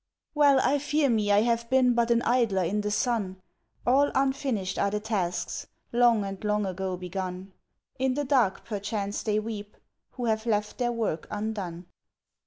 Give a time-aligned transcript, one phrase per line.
[0.33, 3.39] Well I fear me I have been but an idler in the sun
[3.85, 7.53] All unfinished are the tasks long and long ago begun
[7.99, 9.77] In the dark perchance they weep,
[10.13, 11.85] who have left their work undone.